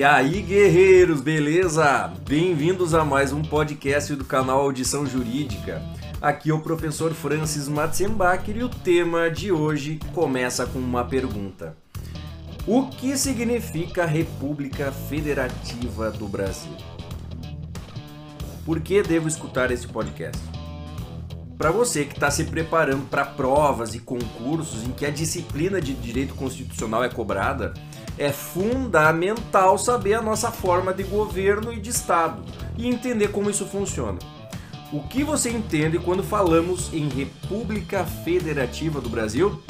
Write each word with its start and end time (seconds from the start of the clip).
E 0.00 0.02
aí, 0.02 0.40
guerreiros, 0.40 1.20
beleza? 1.20 2.10
Bem-vindos 2.26 2.94
a 2.94 3.04
mais 3.04 3.34
um 3.34 3.42
podcast 3.42 4.16
do 4.16 4.24
canal 4.24 4.62
Audição 4.62 5.04
Jurídica. 5.04 5.82
Aqui 6.22 6.48
é 6.48 6.54
o 6.54 6.60
professor 6.60 7.12
Francis 7.12 7.68
Matzenbacher 7.68 8.56
e 8.56 8.64
o 8.64 8.70
tema 8.70 9.30
de 9.30 9.52
hoje 9.52 10.00
começa 10.14 10.64
com 10.64 10.78
uma 10.78 11.04
pergunta. 11.04 11.76
O 12.66 12.88
que 12.88 13.14
significa 13.14 14.06
República 14.06 14.90
Federativa 14.90 16.10
do 16.10 16.26
Brasil? 16.26 16.72
Por 18.64 18.80
que 18.80 19.02
devo 19.02 19.28
escutar 19.28 19.70
este 19.70 19.86
podcast? 19.86 20.40
Para 21.58 21.70
você 21.70 22.06
que 22.06 22.14
está 22.14 22.30
se 22.30 22.44
preparando 22.44 23.06
para 23.10 23.26
provas 23.26 23.94
e 23.94 23.98
concursos 23.98 24.82
em 24.82 24.92
que 24.92 25.04
a 25.04 25.10
disciplina 25.10 25.78
de 25.78 25.92
direito 25.92 26.34
constitucional 26.34 27.04
é 27.04 27.10
cobrada, 27.10 27.74
é 28.18 28.30
fundamental 28.30 29.78
saber 29.78 30.14
a 30.14 30.22
nossa 30.22 30.50
forma 30.50 30.92
de 30.92 31.02
governo 31.02 31.72
e 31.72 31.80
de 31.80 31.90
Estado 31.90 32.42
e 32.76 32.88
entender 32.88 33.28
como 33.28 33.50
isso 33.50 33.66
funciona. 33.66 34.18
O 34.92 35.02
que 35.04 35.22
você 35.22 35.50
entende 35.50 35.98
quando 35.98 36.22
falamos 36.22 36.92
em 36.92 37.08
República 37.08 38.04
Federativa 38.04 39.00
do 39.00 39.08
Brasil? 39.08 39.62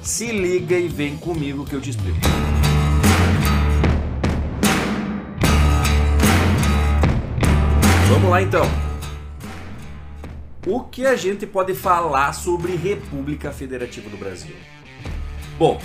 Se 0.00 0.30
liga 0.30 0.78
e 0.78 0.88
vem 0.88 1.16
comigo 1.16 1.64
que 1.64 1.74
eu 1.74 1.80
te 1.80 1.90
explico. 1.90 2.20
Vamos 8.08 8.30
lá 8.30 8.42
então. 8.42 8.64
O 10.64 10.80
que 10.84 11.04
a 11.06 11.16
gente 11.16 11.44
pode 11.44 11.74
falar 11.74 12.32
sobre 12.32 12.76
República 12.76 13.50
Federativa 13.50 14.08
do 14.08 14.16
Brasil? 14.16 14.54
Bom, 15.58 15.80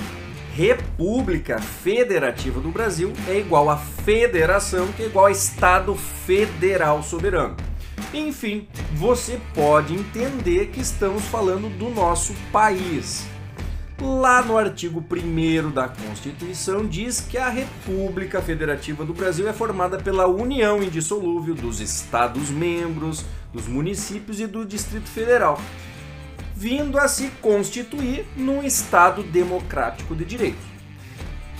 República 0.57 1.61
Federativa 1.61 2.59
do 2.59 2.71
Brasil 2.71 3.13
é 3.27 3.38
igual 3.38 3.69
a 3.69 3.77
federação, 3.77 4.88
que 4.91 5.03
é 5.03 5.05
igual 5.05 5.27
a 5.27 5.31
Estado 5.31 5.94
Federal 5.94 7.03
Soberano. 7.03 7.55
Enfim, 8.11 8.67
você 8.95 9.39
pode 9.53 9.94
entender 9.94 10.69
que 10.69 10.80
estamos 10.80 11.23
falando 11.25 11.69
do 11.77 11.91
nosso 11.91 12.33
país. 12.52 13.27
Lá 14.02 14.41
no 14.41 14.58
artigo 14.58 14.99
1 14.99 15.69
da 15.69 15.89
Constituição 15.89 16.88
diz 16.88 17.21
que 17.21 17.38
a 17.38 17.49
República 17.49 18.42
Federativa 18.42 19.05
do 19.05 19.14
Brasil 19.14 19.47
é 19.47 19.53
formada 19.53 19.99
pela 19.99 20.25
união 20.25 20.81
indissolúvel 20.81 21.53
dos 21.53 21.80
Estados-membros, 21.80 23.23
dos 23.53 23.67
municípios 23.67 24.39
e 24.39 24.47
do 24.47 24.66
Distrito 24.66 25.08
Federal, 25.08 25.61
vindo 26.58 26.97
a 26.97 27.08
se 27.08 27.27
constituir 27.39 28.25
num 28.36 28.63
Estado 28.63 29.22
democrático 29.22 30.16
de 30.16 30.25
direito. 30.25 30.58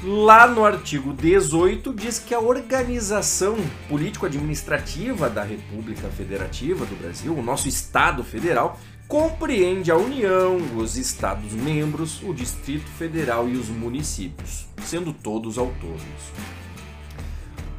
Lá 0.04 0.48
no 0.48 0.66
artigo 0.66 1.14
18 1.14 1.94
diz 1.94 2.18
que 2.18 2.34
a 2.34 2.40
organização 2.40 3.56
político-administrativa 3.88 5.30
da 5.30 5.44
República 5.44 6.08
Federativa 6.10 6.84
do 6.84 6.96
Brasil, 6.96 7.36
o 7.36 7.44
nosso 7.44 7.68
Estado 7.68 8.24
Federal, 8.24 8.80
compreende 9.08 9.92
a 9.92 9.96
União, 9.96 10.58
os 10.76 10.98
Estados-membros, 10.98 12.24
o 12.24 12.34
Distrito 12.34 12.90
Federal 12.90 13.48
e 13.48 13.56
os 13.56 13.70
municípios, 13.70 14.66
sendo 14.84 15.14
todos 15.14 15.60
autônomos. 15.60 16.02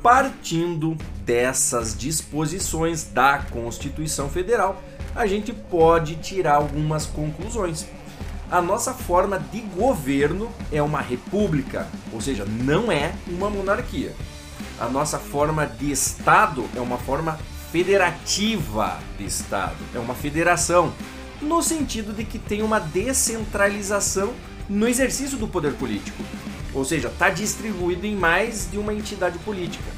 Partindo 0.01 0.97
dessas 1.25 1.99
disposições 1.99 3.05
da 3.05 3.39
Constituição 3.39 4.29
Federal, 4.29 4.81
a 5.15 5.27
gente 5.27 5.53
pode 5.53 6.17
tirar 6.17 6.57
algumas 6.57 7.07
conclusões. 7.07 7.87
A 8.51 8.63
nossa 8.63 8.95
forma 8.95 9.39
de 9.39 9.61
governo 9.61 10.51
é 10.73 10.81
uma 10.81 11.01
república, 11.01 11.87
ou 12.13 12.21
seja, 12.21 12.45
não 12.45 12.91
é 12.91 13.13
uma 13.27 13.51
monarquia. 13.51 14.15
A 14.81 14.89
nossa 14.89 15.19
forma 15.19 15.67
de 15.67 15.91
Estado 15.91 16.65
é 16.75 16.81
uma 16.81 16.97
forma 16.97 17.39
federativa 17.71 18.99
de 19.19 19.27
Estado, 19.27 19.77
é 19.95 19.99
uma 19.99 20.15
federação 20.15 20.93
no 21.43 21.63
sentido 21.63 22.13
de 22.13 22.25
que 22.25 22.39
tem 22.39 22.63
uma 22.63 22.79
descentralização 22.79 24.33
no 24.69 24.89
exercício 24.89 25.37
do 25.37 25.47
poder 25.47 25.75
político. 25.75 26.23
Ou 26.73 26.85
seja, 26.85 27.09
está 27.09 27.31
distribuído 27.31 28.07
em 28.07 28.15
mais 28.15 28.71
de 28.71 28.79
uma 28.79 28.95
entidade 28.95 29.39
política. 29.41 29.91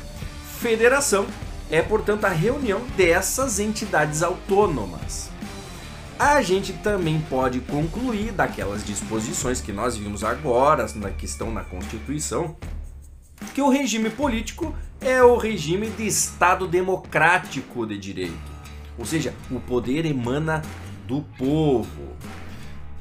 Federação 0.60 1.26
é, 1.70 1.80
portanto, 1.82 2.24
a 2.24 2.28
reunião 2.28 2.80
dessas 2.96 3.58
entidades 3.58 4.22
autônomas. 4.22 5.30
A 6.18 6.42
gente 6.42 6.72
também 6.74 7.20
pode 7.30 7.60
concluir 7.60 8.32
daquelas 8.32 8.84
disposições 8.84 9.60
que 9.60 9.72
nós 9.72 9.96
vimos 9.96 10.22
agora, 10.22 10.86
que 11.16 11.24
estão 11.24 11.50
na 11.50 11.62
Constituição, 11.62 12.56
que 13.54 13.62
o 13.62 13.70
regime 13.70 14.10
político 14.10 14.74
é 15.00 15.22
o 15.22 15.36
regime 15.36 15.88
de 15.88 16.06
Estado 16.06 16.66
democrático 16.66 17.86
de 17.86 17.96
direito. 17.96 18.34
Ou 18.98 19.06
seja, 19.06 19.32
o 19.50 19.58
poder 19.58 20.04
emana 20.04 20.60
do 21.06 21.22
povo. 21.38 22.14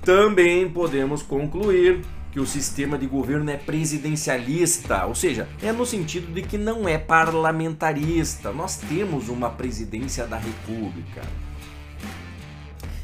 Também 0.01 0.69
podemos 0.69 1.22
concluir 1.22 2.06
que 2.31 2.40
o 2.40 2.45
sistema 2.45 2.97
de 2.97 3.07
governo 3.07 3.50
é 3.50 3.57
presidencialista, 3.57 5.06
ou 5.06 5.16
seja, 5.16 5.47
é 5.62 5.72
no 5.72 5.85
sentido 5.85 6.31
de 6.31 6.41
que 6.41 6.57
não 6.57 6.88
é 6.88 6.97
parlamentarista. 6.97 8.51
Nós 8.51 8.78
temos 8.78 9.29
uma 9.29 9.50
presidência 9.50 10.28
da 10.28 10.38
República. 10.38 11.22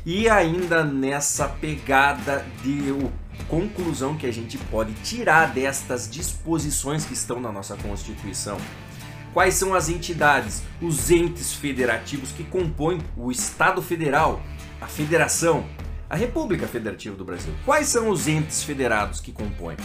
E 0.06 0.30
ainda 0.30 0.84
nessa 0.84 1.48
pegada 1.48 2.46
de 2.62 2.94
conclusão 3.48 4.16
que 4.16 4.28
a 4.28 4.32
gente 4.32 4.58
pode 4.58 4.94
tirar 4.96 5.54
destas 5.54 6.10
disposições 6.10 7.06
que 7.06 7.14
estão 7.14 7.40
na 7.40 7.52
nossa 7.52 7.76
Constituição. 7.78 8.58
Quais 9.34 9.56
são 9.56 9.74
as 9.74 9.90
entidades, 9.90 10.62
os 10.82 11.12
entes 11.12 11.54
federativos 11.54 12.32
que 12.32 12.44
compõem 12.44 13.02
o 13.18 13.32
Estado 13.32 13.82
Federal, 13.82 14.42
a 14.80 14.88
federação, 14.88 15.66
a 16.10 16.16
República 16.16 16.68
Federativa 16.68 17.16
do 17.16 17.26
Brasil. 17.26 17.54
Quais 17.66 17.88
são 17.88 18.10
os 18.10 18.28
entes 18.28 18.64
federados 18.64 19.20
que 19.20 19.32
compõem? 19.32 19.78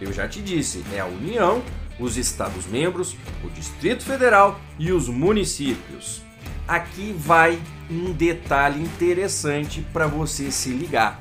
Eu 0.00 0.12
já 0.12 0.26
te 0.26 0.40
disse, 0.40 0.84
é 0.92 1.00
a 1.00 1.06
União, 1.06 1.62
os 1.98 2.16
Estados-membros, 2.16 3.16
o 3.44 3.50
Distrito 3.50 4.02
Federal 4.02 4.58
e 4.78 4.90
os 4.90 5.08
municípios. 5.08 6.22
Aqui 6.66 7.14
vai 7.16 7.60
um 7.90 8.12
detalhe 8.12 8.82
interessante 8.82 9.86
para 9.92 10.06
você 10.06 10.50
se 10.50 10.70
ligar. 10.70 11.20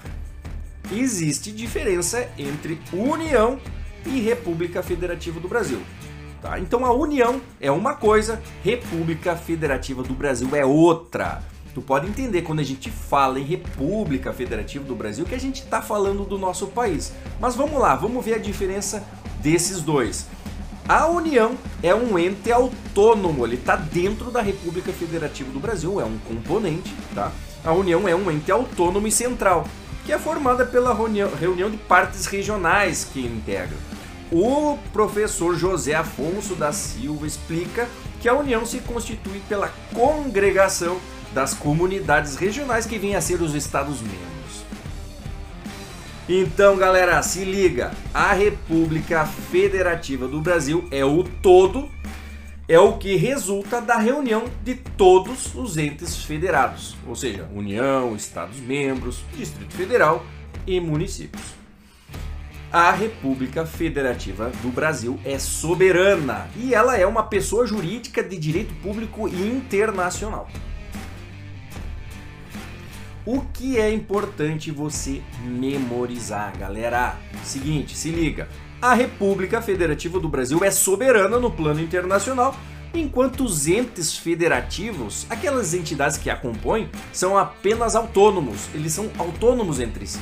Existe 0.92 1.52
diferença 1.52 2.30
entre 2.38 2.80
União 2.92 3.60
e 4.06 4.20
República 4.22 4.82
Federativa 4.82 5.40
do 5.40 5.48
Brasil. 5.48 5.82
Tá? 6.42 6.60
Então 6.60 6.86
a 6.86 6.92
União 6.92 7.40
é 7.60 7.70
uma 7.72 7.94
coisa, 7.94 8.42
República 8.64 9.36
Federativa 9.36 10.02
do 10.02 10.14
Brasil 10.14 10.56
é 10.56 10.66
outra. 10.66 11.44
Tu 11.74 11.82
pode 11.82 12.08
entender 12.08 12.42
quando 12.42 12.60
a 12.60 12.64
gente 12.64 12.90
fala 12.90 13.40
em 13.40 13.44
República 13.44 14.34
Federativa 14.34 14.84
do 14.84 14.96
Brasil 14.96 15.26
que 15.26 15.36
a 15.36 15.40
gente 15.40 15.64
está 15.64 15.82
falando 15.82 16.26
do 16.26 16.38
nosso 16.38 16.68
país. 16.68 17.14
Mas 17.40 17.56
vamos 17.56 17.80
lá, 17.80 17.96
vamos 17.96 18.24
ver 18.24 18.34
a 18.34 18.40
diferença 18.40 19.06
desses 19.42 19.82
dois. 19.82 20.28
A 20.88 21.08
União 21.08 21.56
é 21.82 21.96
um 21.96 22.20
ente 22.20 22.52
autônomo, 22.52 23.46
ele 23.46 23.56
está 23.56 23.76
dentro 23.76 24.30
da 24.32 24.42
República 24.42 24.92
Federativa 24.92 25.50
do 25.52 25.60
Brasil, 25.60 26.02
é 26.02 26.04
um 26.04 26.18
componente, 26.18 26.94
tá? 27.16 27.32
A 27.64 27.72
União 27.72 28.08
é 28.08 28.16
um 28.16 28.30
ente 28.30 28.52
autônomo 28.52 29.08
e 29.08 29.12
central, 29.12 29.66
que 30.06 30.12
é 30.12 30.18
formada 30.18 30.66
pela 30.66 30.94
reunião 30.94 31.70
de 31.70 31.78
partes 31.78 32.26
regionais 32.26 33.06
que 33.06 33.22
integram. 33.22 33.78
O 34.32 34.78
professor 34.92 35.56
José 35.56 35.94
Afonso 35.94 36.56
da 36.56 36.74
Silva 36.74 37.28
explica 37.28 37.88
que 38.20 38.28
a 38.28 38.34
União 38.34 38.66
se 38.66 38.80
constitui 38.80 39.42
pela 39.48 39.72
congregação 39.94 40.98
das 41.34 41.54
comunidades 41.54 42.36
regionais 42.36 42.86
que 42.86 42.98
vêm 42.98 43.16
a 43.16 43.22
ser 43.22 43.42
os 43.42 43.56
Estados-membros. 43.56 44.32
Então, 46.28 46.78
galera, 46.78 47.22
se 47.22 47.44
liga. 47.44 47.92
A 48.14 48.32
República 48.32 49.26
Federativa 49.26 50.28
do 50.28 50.40
Brasil 50.40 50.88
é 50.92 51.04
o 51.04 51.24
todo, 51.24 51.90
é 52.68 52.80
o 52.80 52.98
que 52.98 53.16
resulta 53.16 53.82
da 53.82 53.98
reunião 53.98 54.46
de 54.64 54.76
todos 54.76 55.54
os 55.56 55.78
entes 55.78 56.24
federados, 56.24 56.96
ou 57.06 57.16
seja, 57.16 57.50
União, 57.54 58.16
Estados-membros, 58.16 59.24
Distrito 59.36 59.74
Federal 59.74 60.24
e 60.66 60.80
municípios. 60.80 61.44
A 62.72 62.90
República 62.92 63.66
Federativa 63.66 64.50
do 64.62 64.70
Brasil 64.70 65.20
é 65.26 65.38
soberana 65.38 66.48
e 66.56 66.74
ela 66.74 66.96
é 66.96 67.06
uma 67.06 67.24
pessoa 67.24 67.68
jurídica 67.68 68.24
de 68.24 68.38
direito 68.38 68.74
público 68.76 69.28
internacional. 69.28 70.48
O 73.24 73.42
que 73.42 73.78
é 73.78 73.94
importante 73.94 74.72
você 74.72 75.22
memorizar, 75.46 76.58
galera? 76.58 77.16
Seguinte, 77.44 77.96
se 77.96 78.10
liga. 78.10 78.50
A 78.82 78.96
República 78.96 79.62
Federativa 79.62 80.20
do 80.20 80.28
Brasil 80.28 80.64
é 80.64 80.72
soberana 80.72 81.40
no 81.40 81.52
plano 81.52 81.80
internacional, 81.80 82.56
enquanto 82.96 83.44
os 83.44 83.68
entes 83.68 84.18
federativos, 84.18 85.28
aquelas 85.30 85.76
entidades 85.76 86.18
que 86.18 86.32
a 86.32 86.36
compõem, 86.36 86.90
são 87.14 87.38
apenas 87.38 87.96
autônomos. 87.96 88.70
Eles 88.74 88.92
são 88.92 89.12
autônomos 89.20 89.80
entre 89.80 90.08
si, 90.08 90.20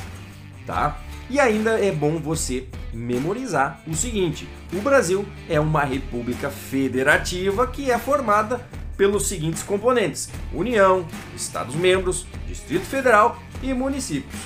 tá? 0.66 0.98
E 1.30 1.40
ainda 1.40 1.82
é 1.82 1.90
bom 1.90 2.18
você 2.18 2.66
memorizar 2.92 3.80
o 3.86 3.94
seguinte: 3.94 4.46
o 4.74 4.80
Brasil 4.82 5.24
é 5.48 5.58
uma 5.58 5.84
república 5.84 6.50
federativa 6.50 7.66
que 7.66 7.90
é 7.90 7.98
formada 7.98 8.60
pelos 9.00 9.28
seguintes 9.28 9.62
componentes: 9.62 10.28
União, 10.52 11.06
Estados-membros, 11.34 12.26
Distrito 12.46 12.84
Federal 12.84 13.38
e 13.62 13.72
municípios, 13.72 14.42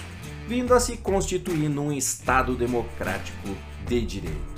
vindo 0.46 0.72
a 0.72 0.78
se 0.78 0.96
constituir 0.96 1.68
num 1.68 1.90
Estado 1.90 2.54
democrático 2.54 3.48
de 3.84 4.00
direito. 4.02 4.54